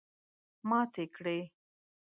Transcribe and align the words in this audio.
ماتې 0.69 1.05
کړې. 1.15 1.37